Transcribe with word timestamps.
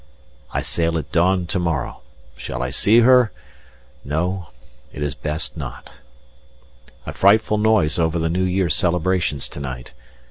I 0.51 0.61
sail 0.63 0.97
at 0.97 1.11
dawn 1.11 1.45
to 1.45 1.59
morrow. 1.59 2.01
Shall 2.35 2.63
I 2.63 2.71
see 2.71 3.01
her? 3.01 3.31
No, 4.03 4.47
it 4.91 5.03
is 5.03 5.13
best 5.13 5.55
not. 5.55 5.93
A 7.05 7.13
frightful 7.13 7.59
noise 7.59 7.99
over 7.99 8.17
the 8.17 8.27
New 8.27 8.45
Year 8.45 8.67
celebrations 8.67 9.47
to 9.49 9.59
night. 9.59 9.93